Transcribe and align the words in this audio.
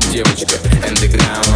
ты 0.00 0.08
девочка, 0.10 0.56
underground 0.86 1.55